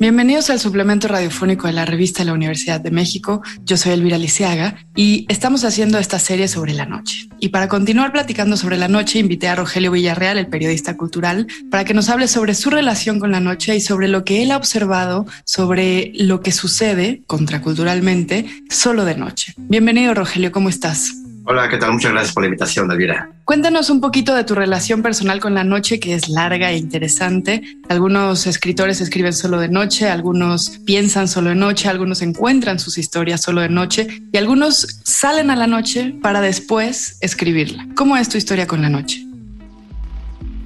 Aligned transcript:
Bienvenidos 0.00 0.50
al 0.50 0.58
suplemento 0.58 1.06
radiofónico 1.06 1.68
de 1.68 1.72
la 1.72 1.84
revista 1.84 2.18
de 2.18 2.24
la 2.24 2.32
Universidad 2.32 2.80
de 2.80 2.90
México. 2.90 3.42
Yo 3.64 3.76
soy 3.76 3.92
Elvira 3.92 4.18
Lisiaga 4.18 4.76
y 4.96 5.24
estamos 5.28 5.64
haciendo 5.64 5.98
esta 5.98 6.18
serie 6.18 6.48
sobre 6.48 6.74
la 6.74 6.84
noche. 6.84 7.28
Y 7.38 7.50
para 7.50 7.68
continuar 7.68 8.10
platicando 8.10 8.56
sobre 8.56 8.76
la 8.76 8.88
noche, 8.88 9.20
invité 9.20 9.46
a 9.46 9.54
Rogelio 9.54 9.92
Villarreal, 9.92 10.36
el 10.36 10.48
periodista 10.48 10.96
cultural, 10.96 11.46
para 11.70 11.84
que 11.84 11.94
nos 11.94 12.08
hable 12.08 12.26
sobre 12.26 12.54
su 12.54 12.70
relación 12.70 13.20
con 13.20 13.30
la 13.30 13.40
noche 13.40 13.76
y 13.76 13.80
sobre 13.80 14.08
lo 14.08 14.24
que 14.24 14.42
él 14.42 14.50
ha 14.50 14.56
observado 14.56 15.26
sobre 15.44 16.10
lo 16.16 16.40
que 16.40 16.50
sucede 16.50 17.22
contraculturalmente 17.28 18.46
solo 18.68 19.04
de 19.04 19.14
noche. 19.14 19.54
Bienvenido, 19.56 20.12
Rogelio, 20.12 20.50
¿cómo 20.50 20.70
estás? 20.70 21.23
Hola, 21.46 21.68
¿qué 21.68 21.76
tal? 21.76 21.92
Muchas 21.92 22.12
gracias 22.12 22.32
por 22.32 22.42
la 22.42 22.46
invitación, 22.46 22.90
Elvira. 22.90 23.28
Cuéntanos 23.44 23.90
un 23.90 24.00
poquito 24.00 24.34
de 24.34 24.44
tu 24.44 24.54
relación 24.54 25.02
personal 25.02 25.40
con 25.40 25.54
la 25.54 25.62
noche, 25.62 26.00
que 26.00 26.14
es 26.14 26.30
larga 26.30 26.70
e 26.70 26.78
interesante. 26.78 27.62
Algunos 27.90 28.46
escritores 28.46 29.02
escriben 29.02 29.34
solo 29.34 29.58
de 29.60 29.68
noche, 29.68 30.08
algunos 30.08 30.80
piensan 30.86 31.28
solo 31.28 31.50
de 31.50 31.56
noche, 31.56 31.90
algunos 31.90 32.22
encuentran 32.22 32.78
sus 32.78 32.96
historias 32.96 33.42
solo 33.42 33.60
de 33.60 33.68
noche 33.68 34.22
y 34.32 34.38
algunos 34.38 35.00
salen 35.04 35.50
a 35.50 35.56
la 35.56 35.66
noche 35.66 36.14
para 36.22 36.40
después 36.40 37.18
escribirla. 37.20 37.88
¿Cómo 37.94 38.16
es 38.16 38.30
tu 38.30 38.38
historia 38.38 38.66
con 38.66 38.80
la 38.80 38.88
noche? 38.88 39.23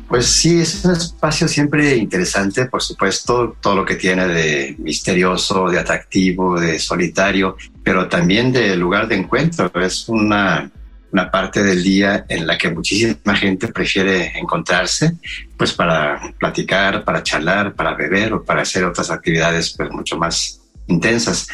Pues 0.08 0.26
sí, 0.26 0.60
es 0.60 0.86
un 0.86 0.92
espacio 0.92 1.46
siempre 1.46 1.94
interesante, 1.96 2.64
por 2.64 2.82
supuesto, 2.82 3.58
todo 3.60 3.74
lo 3.76 3.84
que 3.84 3.96
tiene 3.96 4.26
de 4.26 4.74
misterioso, 4.78 5.68
de 5.68 5.78
atractivo, 5.78 6.58
de 6.58 6.78
solitario, 6.78 7.58
pero 7.84 8.08
también 8.08 8.50
de 8.50 8.74
lugar 8.74 9.06
de 9.06 9.16
encuentro. 9.16 9.70
Es 9.74 10.08
una, 10.08 10.70
una 11.12 11.30
parte 11.30 11.62
del 11.62 11.82
día 11.82 12.24
en 12.26 12.46
la 12.46 12.56
que 12.56 12.70
muchísima 12.70 13.36
gente 13.36 13.68
prefiere 13.68 14.38
encontrarse, 14.38 15.12
pues 15.58 15.74
para 15.74 16.18
platicar, 16.38 17.04
para 17.04 17.22
charlar, 17.22 17.74
para 17.74 17.94
beber 17.94 18.32
o 18.32 18.42
para 18.42 18.62
hacer 18.62 18.84
otras 18.84 19.10
actividades 19.10 19.74
pues 19.76 19.90
mucho 19.90 20.16
más 20.16 20.62
intensas. 20.86 21.48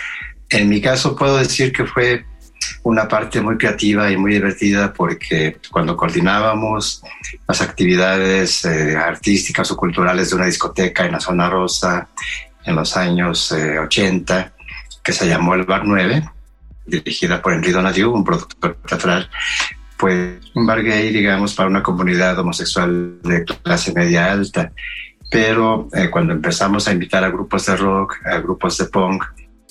En 0.48 0.68
mi 0.68 0.80
caso 0.80 1.16
puedo 1.16 1.39
decir 1.39 1.72
que 1.72 1.86
fue 1.86 2.24
una 2.83 3.09
parte 3.09 3.41
muy 3.41 3.57
creativa 3.57 4.11
y 4.11 4.17
muy 4.17 4.33
divertida 4.34 4.93
porque 4.93 5.59
cuando 5.70 5.97
coordinábamos 5.97 7.03
las 7.47 7.61
actividades 7.61 8.65
eh, 8.65 8.97
artísticas 8.97 9.70
o 9.70 9.77
culturales 9.77 10.31
de 10.31 10.37
una 10.37 10.47
discoteca 10.47 11.05
en 11.05 11.12
la 11.12 11.20
zona 11.20 11.48
rosa 11.48 12.09
en 12.65 12.75
los 12.77 12.97
años 12.97 13.53
80, 13.53 14.41
eh, 14.41 14.51
que 15.03 15.12
se 15.12 15.29
llamó 15.29 15.55
El 15.55 15.65
Bar 15.65 15.83
9, 15.85 16.29
dirigida 16.87 17.42
por 17.42 17.53
Henry 17.53 17.73
Donadieu, 17.73 18.12
un 18.12 18.25
productor 18.25 18.79
teatral, 18.87 19.29
pues 19.98 20.41
un 20.55 20.67
bar 20.67 20.83
gay, 20.83 21.12
digamos, 21.12 21.55
para 21.55 21.69
una 21.69 21.83
comunidad 21.83 22.39
homosexual 22.39 23.20
de 23.23 23.45
clase 23.45 23.92
media 23.92 24.33
alta. 24.33 24.73
Pero 25.31 25.89
eh, 25.92 26.11
cuando 26.11 26.33
empezamos 26.33 26.87
a 26.87 26.92
invitar 26.92 27.25
a 27.25 27.31
grupos 27.31 27.67
de 27.67 27.77
rock, 27.77 28.17
a 28.25 28.39
grupos 28.39 28.79
de 28.79 28.87
punk, 28.87 29.25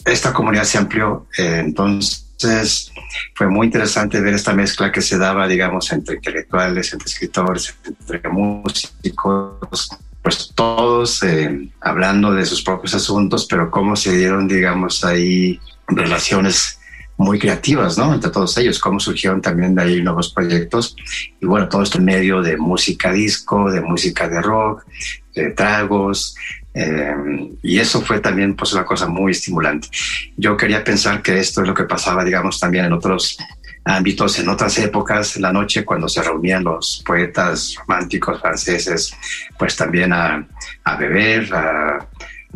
esta 0.06 0.34
comunidad 0.34 0.64
se 0.66 0.78
amplió. 0.78 1.28
entonces, 1.38 2.23
entonces 2.34 2.92
fue 3.36 3.48
muy 3.48 3.68
interesante 3.68 4.20
ver 4.20 4.34
esta 4.34 4.54
mezcla 4.54 4.92
que 4.92 5.02
se 5.02 5.18
daba, 5.18 5.48
digamos, 5.48 5.92
entre 5.92 6.16
intelectuales, 6.16 6.92
entre 6.94 7.08
escritores, 7.08 7.76
entre 7.86 8.30
músicos, 8.30 9.90
pues 10.22 10.52
todos 10.56 11.24
eh, 11.24 11.70
hablando 11.82 12.34
de 12.34 12.46
sus 12.46 12.64
propios 12.64 12.96
asuntos, 12.96 13.46
pero 13.50 13.70
cómo 13.70 13.96
se 13.96 14.16
dieron, 14.18 14.48
digamos, 14.48 15.04
ahí 15.04 15.60
relaciones 15.88 16.80
muy 17.18 17.40
creativas, 17.40 17.98
¿no? 17.98 18.14
Entre 18.14 18.32
todos 18.32 18.58
ellos, 18.58 18.80
cómo 18.80 19.00
surgieron 19.00 19.42
también 19.42 19.76
de 19.76 19.84
ahí 19.84 20.02
nuevos 20.02 20.34
proyectos. 20.34 20.96
Y 21.40 21.46
bueno, 21.46 21.70
todo 21.70 21.84
esto 21.84 21.98
en 21.98 22.06
medio 22.06 22.42
de 22.42 22.58
música 22.58 23.12
disco, 23.12 23.72
de 23.72 23.82
música 23.82 24.28
de 24.28 24.42
rock, 24.42 24.86
de 25.34 25.52
tragos, 25.52 26.36
eh, 26.74 27.14
y 27.62 27.78
eso 27.78 28.02
fue 28.02 28.20
también 28.20 28.56
pues 28.56 28.74
una 28.74 28.86
cosa 28.86 29.08
muy 29.08 29.32
estimulante. 29.32 29.88
Yo 30.38 30.58
quería 30.58 30.84
pensar 30.84 31.22
que 31.22 31.40
esto 31.40 31.62
es 31.62 31.68
lo 31.68 31.74
que 31.74 31.84
pasaba, 31.84 32.24
digamos, 32.24 32.60
también 32.60 32.86
en 32.86 32.94
otros 32.94 33.38
ámbitos, 33.86 34.40
en 34.40 34.50
otras 34.50 34.78
épocas, 34.80 35.36
en 35.36 35.44
la 35.44 35.54
noche, 35.54 35.86
cuando 35.86 36.08
se 36.08 36.24
reunían 36.24 36.64
los 36.64 37.04
poetas 37.06 37.76
románticos 37.80 38.40
franceses, 38.40 39.14
pues 39.58 39.76
también 39.76 40.14
a, 40.14 40.48
a 40.84 40.96
beber, 40.96 41.54
a 41.54 42.08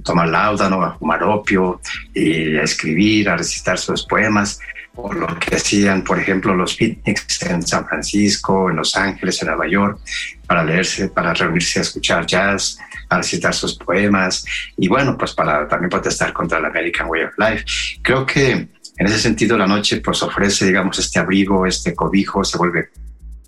tomar 0.04 0.28
láudano, 0.30 0.84
a 0.84 0.98
fumar 0.98 1.24
opio 1.24 1.82
y 2.14 2.56
a 2.56 2.64
escribir, 2.64 3.30
a 3.30 3.38
recitar 3.38 3.78
sus 3.78 4.06
poemas 4.06 4.60
o 4.98 5.14
lo 5.14 5.28
que 5.40 5.56
hacían, 5.56 6.04
por 6.04 6.20
ejemplo, 6.20 6.56
los 6.56 6.76
picnics 6.76 7.44
en 7.44 7.62
San 7.62 7.86
Francisco, 7.88 8.70
en 8.70 8.78
Los 8.78 8.96
Ángeles, 8.96 9.40
en 9.42 9.50
Nueva 9.50 9.68
York, 9.68 10.00
para 10.48 10.64
leerse, 10.64 11.10
para 11.10 11.34
reunirse 11.34 11.80
a 11.80 11.82
escuchar 11.84 12.26
jazz, 12.26 12.80
a 13.10 13.18
recitar 13.18 13.54
sus 13.54 13.76
poemas 13.76 14.44
y 14.76 14.88
bueno, 14.88 15.16
pues 15.18 15.34
para 15.34 15.68
también 15.68 15.90
protestar 15.90 16.34
contra 16.34 16.60
la 16.60 16.70
American 16.70 17.08
Way 17.08 17.24
of 17.24 17.38
Life. 17.38 17.66
Creo 18.02 18.26
que 18.26 18.52
en 18.52 19.06
ese 19.06 19.20
sentido 19.20 19.58
la 19.58 19.68
noche 19.68 20.02
pues 20.02 20.22
ofrece, 20.24 20.66
digamos, 20.66 20.98
este 20.98 21.20
abrigo, 21.20 21.66
este 21.68 21.94
cobijo, 21.94 22.44
se 22.44 22.58
vuelve 22.58 22.90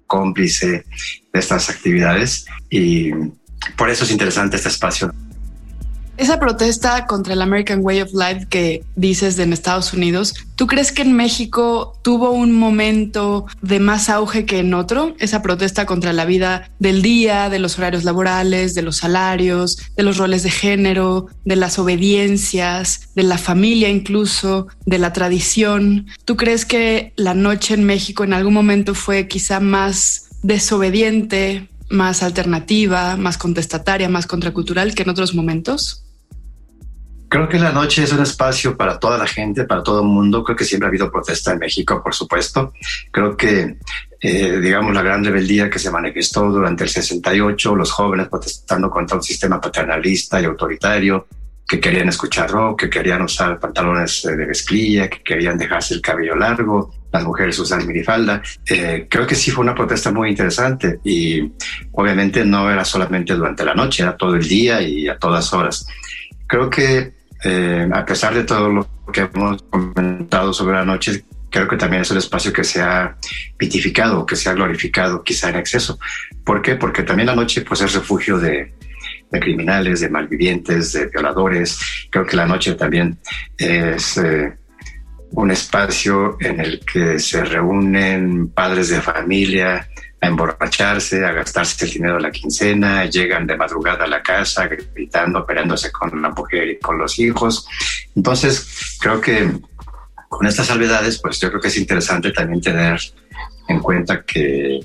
cómplice 0.06 0.68
de 0.68 1.40
estas 1.40 1.70
actividades 1.70 2.46
y 2.70 3.12
por 3.76 3.90
eso 3.90 4.04
es 4.04 4.12
interesante 4.12 4.58
este 4.58 4.70
espacio. 4.70 5.12
Esa 6.20 6.38
protesta 6.38 7.06
contra 7.06 7.32
el 7.32 7.42
American 7.42 7.80
Way 7.82 8.02
of 8.02 8.12
Life 8.14 8.48
que 8.50 8.84
dices 8.98 9.40
en 9.40 9.54
Estados 9.54 9.94
Unidos, 9.94 10.34
¿tú 10.58 10.68
crees 10.68 10.92
que 10.92 11.02
en 11.02 11.14
México 11.14 11.98
tuvo 12.02 12.32
un 12.32 12.52
momento 12.52 13.46
de 13.62 13.80
más 13.80 14.10
auge 14.10 14.44
que 14.44 14.60
en 14.60 14.74
otro? 14.74 15.16
Esa 15.20 15.42
protesta 15.42 15.86
contra 15.86 16.12
la 16.12 16.26
vida 16.26 16.72
del 16.78 17.02
día, 17.02 17.48
de 17.48 17.60
los 17.60 17.78
horarios 17.78 18.04
laborales, 18.04 18.76
de 18.76 18.82
los 18.82 18.98
salarios, 18.98 19.78
de 19.96 20.04
los 20.04 20.18
roles 20.18 20.44
de 20.44 20.50
género, 20.50 21.28
de 21.46 21.56
las 21.56 21.80
obediencias, 21.80 23.12
de 23.16 23.24
la 23.24 23.38
familia 23.38 23.88
incluso, 23.88 24.68
de 24.86 24.98
la 24.98 25.14
tradición. 25.14 26.08
¿Tú 26.26 26.36
crees 26.36 26.66
que 26.66 27.14
la 27.16 27.34
noche 27.34 27.76
en 27.76 27.86
México 27.86 28.26
en 28.26 28.34
algún 28.34 28.56
momento 28.56 28.94
fue 28.94 29.30
quizá 29.30 29.62
más 29.62 30.28
desobediente, 30.44 31.70
más 31.90 32.24
alternativa, 32.24 33.16
más 33.16 33.38
contestataria, 33.38 34.10
más 34.10 34.28
contracultural 34.28 34.94
que 34.94 35.04
en 35.04 35.10
otros 35.12 35.34
momentos? 35.34 36.04
Creo 37.30 37.48
que 37.48 37.60
la 37.60 37.72
noche 37.72 38.04
es 38.04 38.12
un 38.12 38.24
espacio 38.24 38.76
para 38.76 38.98
toda 39.00 39.20
la 39.20 39.28
gente, 39.28 39.66
para 39.66 39.84
todo 39.84 40.02
el 40.02 40.08
mundo. 40.08 40.44
Creo 40.44 40.58
que 40.58 40.66
siempre 40.66 40.88
ha 40.88 40.90
habido 40.90 41.12
protesta 41.12 41.54
en 41.54 41.60
México, 41.60 42.02
por 42.04 42.16
supuesto. 42.16 42.74
Creo 43.12 43.38
que, 43.38 43.78
eh, 44.20 44.60
digamos, 44.60 44.96
la 44.96 45.04
gran 45.04 45.24
rebeldía 45.24 45.70
que 45.70 45.78
se 45.78 45.92
manifestó 45.92 46.50
durante 46.50 46.86
el 46.86 46.90
68, 46.90 47.76
los 47.76 47.92
jóvenes 47.92 48.30
protestando 48.30 48.90
contra 48.90 49.18
un 49.18 49.22
sistema 49.22 49.62
paternalista 49.62 50.42
y 50.42 50.46
autoritario, 50.46 51.28
que 51.68 51.80
querían 51.80 52.10
escuchar 52.10 52.50
rock, 52.50 52.80
que 52.82 52.90
querían 52.90 53.22
usar 53.22 53.60
pantalones 53.60 54.26
eh, 54.26 54.36
de 54.36 54.48
mezclilla, 54.48 55.08
que 55.08 55.22
querían 55.22 55.56
dejarse 55.56 55.94
el 55.94 56.02
cabello 56.02 56.36
largo, 56.36 56.92
las 57.14 57.24
mujeres 57.24 57.60
usan 57.60 57.86
minifalda. 57.86 58.42
Eh, 58.68 59.06
creo 59.08 59.28
que 59.28 59.36
sí 59.36 59.52
fue 59.52 59.64
una 59.64 59.76
protesta 59.76 60.12
muy 60.12 60.30
interesante 60.30 61.00
y 61.04 61.52
obviamente 61.92 62.44
no 62.44 62.72
era 62.72 62.84
solamente 62.84 63.36
durante 63.36 63.64
la 63.64 63.76
noche, 63.76 64.02
era 64.02 64.18
todo 64.18 64.34
el 64.34 64.48
día 64.48 64.82
y 64.82 65.08
a 65.08 65.20
todas 65.20 65.54
horas. 65.54 65.86
Creo 66.48 66.72
que 66.72 67.19
eh, 67.44 67.88
a 67.92 68.06
pesar 68.06 68.34
de 68.34 68.44
todo 68.44 68.70
lo 68.70 68.88
que 69.12 69.22
hemos 69.22 69.64
comentado 69.64 70.54
sobre 70.54 70.78
la 70.78 70.86
noche, 70.86 71.24
creo 71.50 71.68
que 71.68 71.78
también 71.78 72.02
es 72.02 72.12
el 72.12 72.18
espacio 72.18 72.54
que 72.54 72.64
se 72.64 72.82
ha 72.82 73.16
pitificado, 73.58 74.26
que 74.26 74.36
se 74.36 74.50
ha 74.50 74.54
glorificado 74.54 75.24
quizá 75.24 75.50
en 75.50 75.58
exceso. 75.58 76.00
¿Por 76.44 76.62
qué? 76.62 76.76
Porque 76.76 77.04
también 77.04 77.28
la 77.28 77.36
noche 77.36 77.62
pues, 77.62 77.82
es 77.82 77.94
refugio 77.94 78.38
de, 78.38 78.74
criminales, 79.32 80.02
de 80.02 80.10
malvivientes, 80.10 80.94
de 80.94 81.08
violadores. 81.08 81.80
Creo 82.10 82.26
que 82.26 82.36
la 82.36 82.46
noche 82.46 82.76
también 82.76 83.18
es 83.58 84.18
eh, 84.18 84.58
un 85.32 85.52
espacio 85.52 86.38
en 86.40 86.60
el 86.60 86.80
que 86.82 87.20
se 87.20 87.44
reúnen 87.44 88.50
padres 88.50 88.90
de 88.90 89.02
familia, 89.02 89.89
a 90.22 90.28
emborracharse, 90.28 91.26
a 91.26 91.32
gastarse 91.32 91.86
el 91.86 91.92
dinero 91.92 92.16
de 92.16 92.22
la 92.22 92.32
quincena, 92.32 93.06
llegan 93.06 93.48
de 93.48 93.56
madrugada 93.56 94.06
a 94.06 94.08
la 94.08 94.22
casa 94.22 94.68
gritando, 94.68 95.46
peleándose 95.46 95.92
con 95.92 96.22
la 96.22 96.30
mujer 96.30 96.70
y 96.70 96.80
con 96.80 96.98
los 96.98 97.18
hijos. 97.20 97.68
Entonces, 98.16 98.98
creo 99.00 99.22
que 99.22 99.50
con 100.28 100.46
estas 100.46 100.68
salvedades, 100.68 101.20
pues 101.20 101.40
yo 101.40 101.50
creo 101.50 101.62
que 101.62 101.70
es 101.70 101.78
interesante 101.78 102.32
también 102.32 102.62
tener 102.62 103.00
en 103.68 103.80
cuenta 103.80 104.24
que 104.24 104.80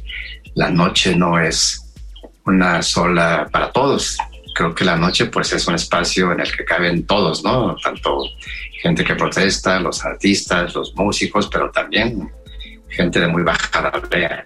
la 0.54 0.70
noche 0.70 1.16
no 1.16 1.38
es 1.38 1.84
una 2.46 2.82
sola 2.82 3.48
para 3.50 3.70
todos. 3.70 4.16
Creo 4.54 4.74
que 4.74 4.84
la 4.84 4.96
noche 4.96 5.26
pues 5.26 5.52
es 5.52 5.66
un 5.66 5.74
espacio 5.74 6.32
en 6.32 6.40
el 6.40 6.56
que 6.56 6.64
caben 6.64 7.06
todos, 7.06 7.42
¿no? 7.42 7.76
Tanto 7.82 8.22
gente 8.80 9.02
que 9.02 9.14
protesta, 9.14 9.80
los 9.80 10.04
artistas, 10.04 10.74
los 10.74 10.94
músicos, 10.94 11.48
pero 11.48 11.70
también 11.70 12.30
gente 12.88 13.18
de 13.18 13.26
muy 13.26 13.42
baja 13.42 13.90
ralea. 13.90 14.44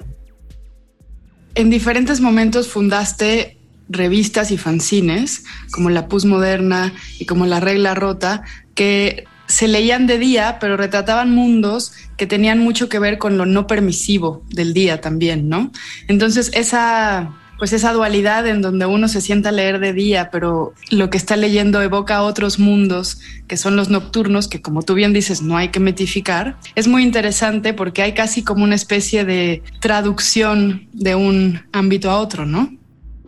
En 1.59 1.71
diferentes 1.71 2.21
momentos 2.21 2.69
fundaste 2.69 3.59
revistas 3.89 4.53
y 4.53 4.57
fanzines, 4.57 5.43
como 5.73 5.91
La 5.91 6.07
Pus 6.07 6.25
Moderna 6.25 6.95
y 7.19 7.27
como 7.27 7.47
La 7.47 7.59
Regla 7.59 7.97
Rota, 7.97 8.45
que 8.77 9.25
se 9.49 9.67
leían 9.67 10.07
de 10.07 10.19
día, 10.19 10.59
pero 10.61 10.77
retrataban 10.77 11.35
mundos 11.35 11.95
que 12.17 12.29
tenían 12.29 12.61
mucho 12.61 12.89
que 12.89 13.01
ver 13.01 13.19
con 13.19 13.37
lo 13.37 13.45
no 13.45 13.67
permisivo 13.67 14.45
del 14.51 14.73
día 14.73 15.01
también, 15.01 15.49
¿no? 15.49 15.73
Entonces, 16.07 16.53
esa 16.55 17.35
pues 17.59 17.73
esa 17.73 17.93
dualidad 17.93 18.47
en 18.47 18.63
donde 18.63 18.87
uno 18.87 19.09
se 19.09 19.21
sienta 19.21 19.49
a 19.49 19.53
leer 19.53 19.81
de 19.81 19.93
día, 19.93 20.31
pero 20.31 20.73
lo 20.91 21.11
que 21.11 21.17
está 21.17 21.37
leyendo 21.37 21.83
evoca 21.83 22.23
otros 22.23 22.59
mundos 22.59 23.21
que 23.47 23.57
son 23.57 23.77
los 23.77 23.89
nocturnos, 23.89 24.49
que 24.49 24.63
como 24.63 24.83
tú 24.83 24.95
bien 24.95 25.13
dices, 25.13 25.43
no 25.43 25.57
hay 25.57 25.69
que 25.69 25.81
metificar, 25.81 26.57
es 26.75 26.87
muy 26.87 27.03
interesante 27.03 27.75
porque 27.75 28.03
hay 28.03 28.15
casi 28.15 28.45
como 28.45 28.65
una 28.65 28.75
especie 28.75 29.25
de 29.25 29.63
traducción 29.81 30.89
de 30.93 31.15
un 31.15 31.63
ámbito 31.73 32.11
a 32.11 32.19
otro, 32.19 32.47
¿no? 32.47 32.79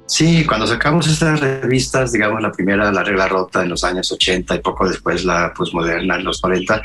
Sí, 0.06 0.44
cuando 0.44 0.66
sacamos 0.66 1.06
estas 1.06 1.38
revistas, 1.38 2.10
digamos 2.10 2.42
la 2.42 2.50
primera, 2.50 2.90
La 2.90 3.04
Regla 3.04 3.28
Rota 3.28 3.62
en 3.62 3.68
los 3.68 3.84
años 3.84 4.10
80 4.10 4.56
y 4.56 4.58
poco 4.58 4.88
después 4.88 5.24
la 5.24 5.54
Postmoderna 5.54 6.16
en 6.16 6.24
los 6.24 6.40
40, 6.40 6.82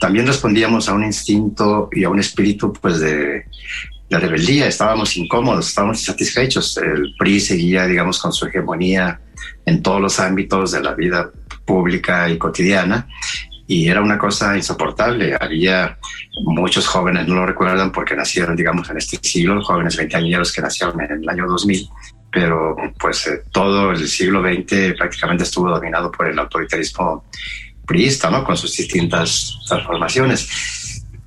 también 0.00 0.26
respondíamos 0.26 0.88
a 0.88 0.94
un 0.94 1.04
instinto 1.04 1.90
y 1.92 2.04
a 2.04 2.08
un 2.08 2.18
espíritu 2.18 2.72
pues 2.72 2.98
de, 3.00 3.44
de 4.12 4.18
rebeldía, 4.18 4.66
estábamos 4.66 5.16
incómodos, 5.16 5.68
estábamos 5.68 6.00
insatisfechos. 6.00 6.76
El 6.76 7.14
PRI 7.18 7.40
seguía, 7.40 7.86
digamos, 7.86 8.18
con 8.18 8.32
su 8.32 8.46
hegemonía 8.46 9.20
en 9.64 9.82
todos 9.82 10.00
los 10.00 10.20
ámbitos 10.20 10.72
de 10.72 10.82
la 10.82 10.94
vida 10.94 11.30
pública 11.64 12.28
y 12.28 12.38
cotidiana 12.38 13.08
y 13.66 13.88
era 13.88 14.02
una 14.02 14.18
cosa 14.18 14.54
insoportable. 14.56 15.36
Había 15.40 15.98
muchos 16.44 16.86
jóvenes, 16.86 17.26
no 17.26 17.36
lo 17.36 17.46
recuerdan 17.46 17.90
porque 17.90 18.14
nacieron, 18.14 18.54
digamos, 18.54 18.90
en 18.90 18.98
este 18.98 19.18
siglo, 19.22 19.62
jóvenes 19.62 19.96
veinteañeros 19.96 20.52
que 20.52 20.60
nacieron 20.60 21.00
en 21.00 21.22
el 21.22 21.28
año 21.28 21.46
2000, 21.46 21.88
pero 22.30 22.76
pues 22.98 23.26
eh, 23.28 23.42
todo 23.50 23.92
el 23.92 24.06
siglo 24.08 24.42
XX 24.42 24.94
prácticamente 24.96 25.44
estuvo 25.44 25.70
dominado 25.70 26.10
por 26.10 26.28
el 26.28 26.38
autoritarismo 26.38 27.24
priista, 27.86 28.30
¿no? 28.30 28.44
Con 28.44 28.56
sus 28.56 28.76
distintas 28.76 29.58
transformaciones. 29.66 30.48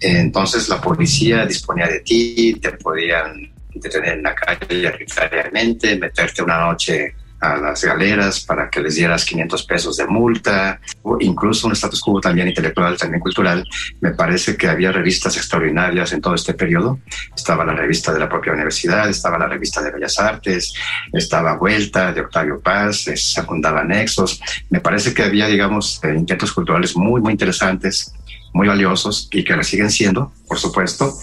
Entonces 0.07 0.69
la 0.69 0.79
policía 0.79 1.47
disponía 1.47 1.87
de 1.87 2.01
ti, 2.01 2.59
te 2.61 2.73
podían 2.73 3.51
detener 3.73 4.17
en 4.17 4.23
la 4.23 4.35
calle 4.35 4.87
arbitrariamente, 4.87 5.97
meterte 5.97 6.43
una 6.43 6.59
noche 6.59 7.15
a 7.39 7.57
las 7.57 7.83
galeras 7.83 8.41
para 8.41 8.69
que 8.69 8.81
les 8.81 8.95
dieras 8.95 9.25
500 9.25 9.63
pesos 9.63 9.97
de 9.97 10.05
multa, 10.05 10.79
o 11.01 11.17
incluso 11.19 11.65
un 11.65 11.73
status 11.73 12.01
quo 12.01 12.21
también 12.21 12.47
intelectual, 12.47 12.95
también 12.97 13.19
cultural. 13.19 13.67
Me 13.99 14.11
parece 14.11 14.55
que 14.55 14.67
había 14.67 14.91
revistas 14.91 15.37
extraordinarias 15.37 16.13
en 16.13 16.21
todo 16.21 16.35
este 16.35 16.53
periodo. 16.53 16.99
Estaba 17.35 17.65
la 17.65 17.73
revista 17.73 18.13
de 18.13 18.19
la 18.19 18.29
propia 18.29 18.53
universidad, 18.53 19.09
estaba 19.09 19.39
la 19.39 19.47
revista 19.47 19.81
de 19.81 19.89
Bellas 19.89 20.19
Artes, 20.19 20.71
estaba 21.13 21.57
Vuelta 21.57 22.13
de 22.13 22.21
Octavio 22.21 22.59
Paz, 22.61 23.05
se 23.05 23.17
secundaba 23.17 23.83
Nexos. 23.83 24.39
Me 24.69 24.81
parece 24.81 25.15
que 25.15 25.23
había, 25.23 25.47
digamos, 25.47 25.99
eh, 26.03 26.13
intentos 26.15 26.53
culturales 26.53 26.95
muy, 26.95 27.21
muy 27.21 27.31
interesantes, 27.31 28.13
muy 28.55 28.67
valiosos 28.67 29.27
y 29.31 29.43
que 29.43 29.55
lo 29.55 29.63
siguen 29.63 29.91
siendo, 29.91 30.31
por 30.47 30.57
supuesto, 30.57 31.13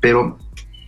pero 0.00 0.38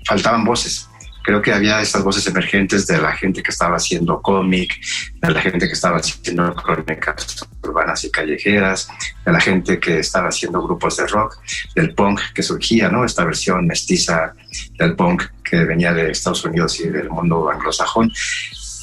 faltaban 0.07 0.45
voces 0.45 0.91
creo 1.23 1.43
que 1.43 1.53
había 1.53 1.81
estas 1.81 2.03
voces 2.03 2.27
emergentes 2.27 2.87
de 2.87 3.01
la 3.01 3.13
gente 3.13 3.43
que 3.43 3.51
estaba 3.51 3.77
haciendo 3.77 4.21
cómic, 4.21 4.81
de 5.21 5.31
la 5.31 5.41
gente 5.41 5.67
que 5.67 5.75
estaba 5.75 5.99
haciendo 5.99 6.55
crónicas 6.55 7.47
urbanas 7.63 8.05
y 8.05 8.11
callejeras, 8.11 8.89
de 9.25 9.33
la 9.33 9.41
gente 9.41 9.79
que 9.79 9.99
estaba 9.99 10.29
haciendo 10.29 10.63
grupos 10.63 10.97
de 10.97 11.07
rock, 11.07 11.37
del 11.75 11.95
punk 11.95 12.21
que 12.35 12.43
surgía, 12.43 12.89
¿no? 12.89 13.05
Esta 13.05 13.25
versión 13.25 13.67
mestiza 13.67 14.33
del 14.79 14.97
punk 14.97 15.25
que 15.45 15.65
venía 15.65 15.93
de 15.93 16.11
Estados 16.11 16.45
Unidos 16.45 16.81
y 16.81 16.89
del 16.89 17.11
mundo 17.11 17.51
anglosajón. 17.51 18.11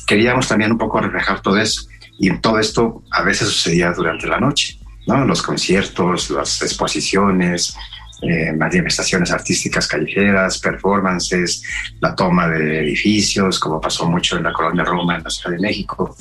Queríamos 0.05 0.47
también 0.47 0.71
un 0.71 0.77
poco 0.77 1.01
reflejar 1.01 1.41
todo 1.41 1.57
eso 1.57 1.87
y 2.19 2.35
todo 2.39 2.59
esto 2.59 3.03
a 3.11 3.23
veces 3.23 3.49
sucedía 3.49 3.91
durante 3.91 4.27
la 4.27 4.39
noche, 4.39 4.76
¿no? 5.07 5.25
Los 5.25 5.41
conciertos, 5.41 6.29
las 6.29 6.61
exposiciones, 6.61 7.75
eh, 8.21 8.51
manifestaciones 8.51 9.31
artísticas 9.31 9.87
callejeras, 9.87 10.59
performances, 10.59 11.63
la 11.99 12.15
toma 12.15 12.47
de 12.47 12.79
edificios, 12.79 13.59
como 13.59 13.79
pasó 13.79 14.09
mucho 14.09 14.37
en 14.37 14.43
la 14.43 14.53
colonia 14.53 14.83
Roma, 14.83 15.17
en 15.17 15.23
la 15.23 15.29
Ciudad 15.29 15.55
de 15.55 15.61
México. 15.61 16.15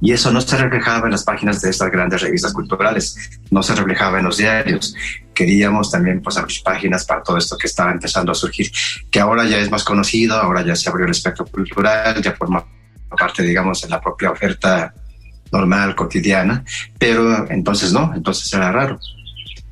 Y 0.00 0.12
eso 0.12 0.32
no 0.32 0.40
se 0.40 0.56
reflejaba 0.56 1.06
en 1.06 1.12
las 1.12 1.22
páginas 1.22 1.60
de 1.60 1.70
estas 1.70 1.90
grandes 1.90 2.22
revistas 2.22 2.52
culturales, 2.52 3.40
no 3.50 3.62
se 3.62 3.74
reflejaba 3.74 4.18
en 4.18 4.24
los 4.24 4.38
diarios. 4.38 4.94
Queríamos 5.34 5.90
también 5.90 6.20
pues, 6.20 6.36
abrir 6.36 6.62
páginas 6.62 7.04
para 7.04 7.22
todo 7.22 7.38
esto 7.38 7.56
que 7.56 7.66
estaba 7.66 7.92
empezando 7.92 8.32
a 8.32 8.34
surgir, 8.34 8.70
que 9.10 9.20
ahora 9.20 9.44
ya 9.46 9.58
es 9.58 9.70
más 9.70 9.84
conocido, 9.84 10.36
ahora 10.36 10.62
ya 10.62 10.74
se 10.74 10.88
abrió 10.88 11.06
el 11.06 11.12
espectro 11.12 11.46
cultural, 11.46 12.20
ya 12.20 12.32
forma 12.32 12.64
parte, 13.16 13.42
digamos, 13.42 13.82
de 13.82 13.88
la 13.88 14.00
propia 14.00 14.30
oferta 14.30 14.92
normal, 15.54 15.94
cotidiana, 15.94 16.64
pero 16.98 17.50
entonces 17.50 17.92
no, 17.92 18.12
entonces 18.14 18.52
era 18.52 18.72
raro. 18.72 18.98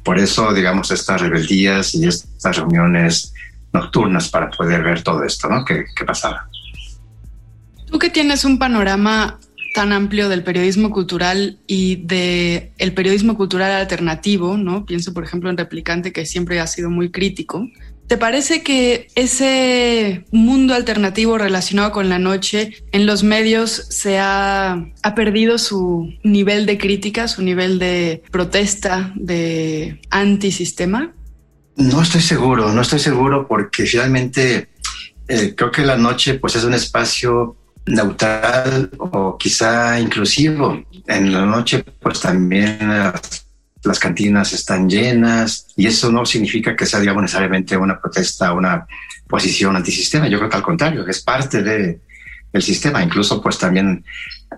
Por 0.02 0.18
eso, 0.18 0.52
digamos, 0.52 0.90
estas 0.90 1.20
rebeldías 1.20 1.94
y 1.94 2.06
estas 2.06 2.56
reuniones 2.56 3.34
nocturnas 3.72 4.28
para 4.28 4.50
poder 4.50 4.82
ver 4.82 5.02
todo 5.02 5.24
esto, 5.24 5.48
¿no? 5.48 5.64
¿Qué, 5.64 5.84
pasaba? 6.06 6.48
Tú 7.86 7.98
que 7.98 8.10
tienes 8.10 8.44
un 8.44 8.58
panorama 8.58 9.38
tan 9.74 9.92
amplio 9.92 10.28
del 10.28 10.44
periodismo 10.44 10.90
cultural 10.90 11.58
y 11.66 11.96
de 11.96 12.72
el 12.78 12.92
periodismo 12.92 13.36
cultural 13.36 13.72
alternativo, 13.72 14.56
¿no? 14.56 14.84
Pienso, 14.84 15.14
por 15.14 15.24
ejemplo, 15.24 15.48
en 15.48 15.56
Replicante, 15.56 16.12
que 16.12 16.26
siempre 16.26 16.60
ha 16.60 16.66
sido 16.66 16.90
muy 16.90 17.10
crítico. 17.10 17.66
¿Te 18.06 18.18
parece 18.18 18.62
que 18.62 19.08
ese 19.14 20.24
mundo 20.32 20.74
alternativo 20.74 21.38
relacionado 21.38 21.92
con 21.92 22.08
la 22.08 22.18
noche 22.18 22.84
en 22.92 23.06
los 23.06 23.22
medios 23.22 23.70
se 23.70 24.18
ha, 24.18 24.72
ha, 25.02 25.14
perdido 25.14 25.56
su 25.56 26.12
nivel 26.22 26.66
de 26.66 26.76
crítica, 26.76 27.26
su 27.26 27.42
nivel 27.42 27.78
de 27.78 28.22
protesta, 28.30 29.12
de 29.14 30.00
antisistema? 30.10 31.14
No 31.76 32.02
estoy 32.02 32.20
seguro, 32.20 32.70
no 32.72 32.82
estoy 32.82 32.98
seguro 32.98 33.48
porque 33.48 33.86
finalmente 33.86 34.68
eh, 35.28 35.54
creo 35.56 35.70
que 35.70 35.82
la 35.82 35.96
noche 35.96 36.34
pues 36.34 36.56
es 36.56 36.64
un 36.64 36.74
espacio 36.74 37.56
neutral 37.86 38.90
o 38.98 39.38
quizá 39.38 39.98
inclusivo. 39.98 40.84
En 41.06 41.32
la 41.32 41.46
noche 41.46 41.82
pues 42.00 42.20
también 42.20 42.78
cantinas 43.98 44.52
están 44.52 44.88
llenas 44.88 45.66
y 45.76 45.86
eso 45.86 46.10
no 46.10 46.24
significa 46.24 46.76
que 46.76 46.86
sea, 46.86 47.00
digamos, 47.00 47.22
necesariamente 47.22 47.76
una 47.76 48.00
protesta, 48.00 48.52
una 48.52 48.86
posición 49.28 49.76
antisistema. 49.76 50.28
Yo 50.28 50.38
creo 50.38 50.50
que 50.50 50.56
al 50.56 50.62
contrario, 50.62 51.06
es 51.06 51.20
parte 51.22 51.62
de, 51.62 52.00
del 52.52 52.62
sistema. 52.62 53.02
Incluso, 53.02 53.42
pues 53.42 53.58
también 53.58 54.04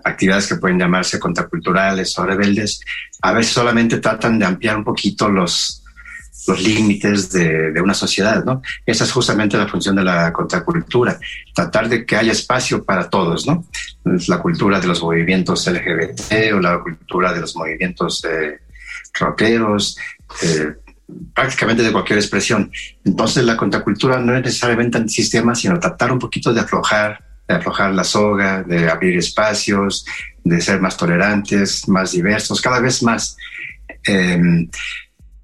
actividades 0.03 0.47
que 0.47 0.55
pueden 0.55 0.79
llamarse 0.79 1.19
contraculturales 1.19 2.17
o 2.19 2.25
rebeldes, 2.25 2.81
a 3.21 3.33
veces 3.33 3.53
solamente 3.53 3.97
tratan 3.97 4.37
de 4.37 4.45
ampliar 4.45 4.77
un 4.77 4.83
poquito 4.83 5.29
los, 5.29 5.83
los 6.47 6.61
límites 6.61 7.31
de, 7.31 7.71
de, 7.71 7.81
una 7.81 7.93
sociedad, 7.93 8.43
¿no? 8.43 8.61
Esa 8.85 9.05
es 9.05 9.11
justamente 9.11 9.57
la 9.57 9.67
función 9.67 9.95
de 9.95 10.03
la 10.03 10.31
contracultura, 10.33 11.17
tratar 11.53 11.89
de 11.89 12.05
que 12.05 12.17
haya 12.17 12.33
espacio 12.33 12.83
para 12.83 13.09
todos, 13.09 13.47
¿no? 13.47 13.65
La 14.27 14.39
cultura 14.39 14.79
de 14.79 14.87
los 14.87 15.01
movimientos 15.01 15.65
LGBT 15.67 16.53
o 16.53 16.59
la 16.59 16.79
cultura 16.79 17.33
de 17.33 17.41
los 17.41 17.55
movimientos 17.55 18.23
eh, 18.25 18.59
rockeros, 19.19 19.97
eh, 20.41 20.75
prácticamente 21.33 21.83
de 21.83 21.91
cualquier 21.91 22.19
expresión. 22.19 22.71
Entonces 23.03 23.43
la 23.43 23.57
contracultura 23.57 24.19
no 24.19 24.35
es 24.35 24.43
necesariamente 24.43 24.97
antisistema, 24.97 25.55
sino 25.55 25.79
tratar 25.79 26.11
un 26.11 26.19
poquito 26.19 26.53
de 26.53 26.61
aflojar, 26.61 27.23
de 27.47 27.55
aflojar 27.55 27.93
la 27.93 28.03
soga, 28.03 28.63
de 28.63 28.89
abrir 28.89 29.17
espacios, 29.17 30.05
de 30.43 30.61
ser 30.61 30.79
más 30.79 30.97
tolerantes, 30.97 31.87
más 31.87 32.11
diversos, 32.11 32.61
cada 32.61 32.79
vez 32.79 33.03
más. 33.03 33.37
Em, 34.03 34.69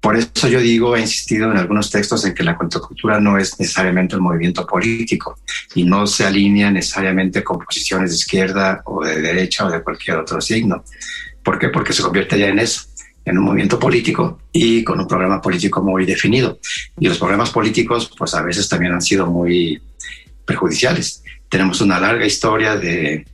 por 0.00 0.16
eso 0.16 0.48
yo 0.48 0.58
digo, 0.58 0.96
he 0.96 1.00
insistido 1.00 1.50
en 1.52 1.58
algunos 1.58 1.88
textos 1.88 2.24
en 2.24 2.34
que 2.34 2.42
la 2.42 2.56
contracultura 2.56 3.20
no 3.20 3.38
es 3.38 3.58
necesariamente 3.60 4.16
un 4.16 4.24
movimiento 4.24 4.66
político 4.66 5.38
y 5.76 5.84
no 5.84 6.08
se 6.08 6.26
alinea 6.26 6.72
necesariamente 6.72 7.44
con 7.44 7.60
posiciones 7.60 8.10
de 8.10 8.16
izquierda 8.16 8.82
o 8.84 9.04
de 9.04 9.20
derecha 9.20 9.64
o 9.64 9.70
de 9.70 9.80
cualquier 9.80 10.16
otro 10.16 10.40
signo. 10.40 10.82
¿Por 11.44 11.56
qué? 11.56 11.68
Porque 11.68 11.92
se 11.92 12.02
convierte 12.02 12.36
ya 12.36 12.48
en 12.48 12.58
eso 12.58 12.91
en 13.24 13.38
un 13.38 13.44
movimiento 13.44 13.78
político 13.78 14.40
y 14.52 14.82
con 14.82 15.00
un 15.00 15.06
programa 15.06 15.40
político 15.40 15.82
muy 15.82 16.04
definido. 16.04 16.58
Y 16.98 17.08
los 17.08 17.18
programas 17.18 17.50
políticos, 17.50 18.10
pues 18.16 18.34
a 18.34 18.42
veces 18.42 18.68
también 18.68 18.92
han 18.92 19.02
sido 19.02 19.26
muy 19.26 19.80
perjudiciales. 20.44 21.22
Tenemos 21.48 21.80
una 21.80 22.00
larga 22.00 22.26
historia 22.26 22.76
de, 22.76 23.24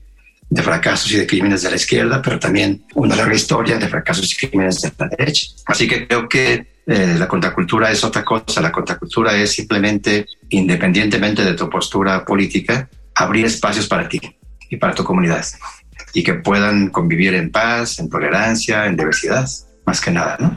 fracasos 0.56 1.12
y 1.12 1.16
de 1.16 1.26
crímenes 1.26 1.62
de 1.62 1.70
la 1.70 1.76
izquierda, 1.76 2.20
pero 2.20 2.38
también 2.38 2.84
una 2.94 3.16
larga 3.16 3.34
historia 3.34 3.78
de 3.78 3.88
fracasos 3.88 4.32
y 4.32 4.46
crímenes 4.46 4.80
de 4.82 4.92
la 4.98 5.08
derecha. 5.08 5.46
Así 5.66 5.88
que 5.88 6.06
creo 6.06 6.28
que 6.28 6.66
eh, 6.86 7.16
la 7.18 7.28
contracultura 7.28 7.90
es 7.90 8.04
otra 8.04 8.24
cosa. 8.24 8.60
La 8.60 8.72
contracultura 8.72 9.36
es 9.36 9.52
simplemente, 9.52 10.26
independientemente 10.50 11.44
de 11.44 11.54
tu 11.54 11.68
postura 11.70 12.24
política, 12.24 12.88
abrir 13.14 13.46
espacios 13.46 13.86
para 13.88 14.08
ti 14.08 14.20
y 14.68 14.76
para 14.76 14.94
tu 14.94 15.02
comunidad 15.02 15.44
y 16.14 16.22
que 16.22 16.34
puedan 16.34 16.88
convivir 16.88 17.34
en 17.34 17.50
paz, 17.50 17.98
en 17.98 18.08
tolerancia, 18.08 18.86
en 18.86 18.96
diversidad 18.96 19.46
más 19.88 20.02
que 20.02 20.10
nada, 20.10 20.36
¿no? 20.38 20.54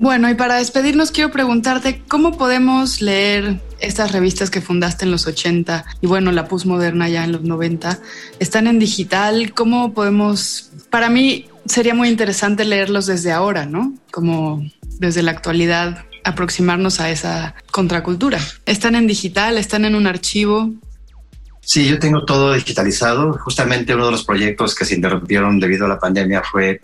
Bueno, 0.00 0.28
y 0.28 0.34
para 0.34 0.56
despedirnos 0.56 1.12
quiero 1.12 1.30
preguntarte 1.30 2.02
cómo 2.08 2.36
podemos 2.36 3.00
leer 3.00 3.60
estas 3.80 4.10
revistas 4.10 4.50
que 4.50 4.60
fundaste 4.60 5.04
en 5.04 5.12
los 5.12 5.26
80 5.26 5.84
y 6.00 6.06
bueno, 6.08 6.32
la 6.32 6.46
postmoderna 6.46 7.08
ya 7.08 7.22
en 7.22 7.30
los 7.32 7.42
90. 7.42 7.98
Están 8.40 8.66
en 8.66 8.80
digital, 8.80 9.52
¿cómo 9.54 9.94
podemos... 9.94 10.70
Para 10.90 11.08
mí 11.10 11.46
sería 11.66 11.94
muy 11.94 12.08
interesante 12.08 12.64
leerlos 12.64 13.06
desde 13.06 13.30
ahora, 13.30 13.66
¿no? 13.66 13.94
Como 14.10 14.64
desde 14.98 15.22
la 15.22 15.30
actualidad 15.30 16.04
aproximarnos 16.24 16.98
a 17.00 17.10
esa 17.10 17.54
contracultura. 17.70 18.40
Están 18.66 18.96
en 18.96 19.06
digital, 19.06 19.58
están 19.58 19.84
en 19.84 19.94
un 19.94 20.08
archivo. 20.08 20.72
Sí, 21.60 21.86
yo 21.86 21.98
tengo 21.98 22.24
todo 22.24 22.54
digitalizado. 22.54 23.34
Justamente 23.34 23.94
uno 23.94 24.06
de 24.06 24.12
los 24.12 24.24
proyectos 24.24 24.74
que 24.74 24.84
se 24.84 24.94
interrumpieron 24.94 25.60
debido 25.60 25.84
a 25.84 25.88
la 25.88 25.98
pandemia 25.98 26.42
fue 26.42 26.80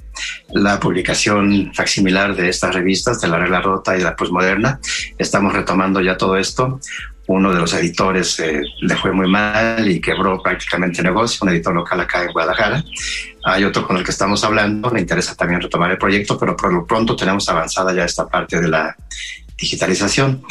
la 0.50 0.78
publicación 0.78 1.72
facsimilar 1.74 2.36
de 2.36 2.50
estas 2.50 2.74
revistas, 2.74 3.20
de 3.20 3.28
la 3.28 3.38
regla 3.38 3.62
rota 3.62 3.96
y 3.96 4.02
la 4.02 4.14
postmoderna. 4.14 4.78
Estamos 5.16 5.54
retomando 5.54 6.00
ya 6.00 6.16
todo 6.16 6.36
esto. 6.36 6.80
Uno 7.26 7.54
de 7.54 7.60
los 7.60 7.72
editores 7.72 8.38
eh, 8.40 8.60
le 8.82 8.96
fue 8.96 9.10
muy 9.12 9.26
mal 9.26 9.88
y 9.88 10.00
quebró 10.00 10.42
prácticamente 10.42 10.98
el 10.98 11.06
negocio, 11.06 11.38
un 11.42 11.48
editor 11.48 11.74
local 11.74 12.00
acá 12.00 12.22
en 12.22 12.32
Guadalajara. 12.32 12.84
Hay 13.44 13.64
otro 13.64 13.86
con 13.86 13.96
el 13.96 14.04
que 14.04 14.10
estamos 14.10 14.44
hablando, 14.44 14.90
me 14.90 15.00
interesa 15.00 15.34
también 15.34 15.62
retomar 15.62 15.90
el 15.90 15.98
proyecto, 15.98 16.38
pero 16.38 16.54
por 16.54 16.70
lo 16.72 16.86
pronto 16.86 17.16
tenemos 17.16 17.48
avanzada 17.48 17.94
ya 17.94 18.04
esta 18.04 18.28
parte 18.28 18.60
de 18.60 18.68
la 18.68 18.94
digitalización. 19.56 20.44